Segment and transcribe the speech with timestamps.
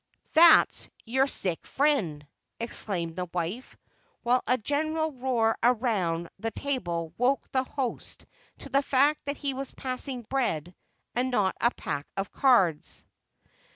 [0.33, 2.25] "That's your 'sick friend!'"
[2.59, 3.77] exclaimed the wife,
[4.23, 8.25] while a general roar around the table woke the host
[8.57, 10.73] to the fact that he was passing bread,
[11.13, 13.05] and not a pack of cards.